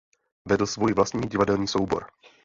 [0.47, 2.05] Vedl svůj vlastní divadelní soubor.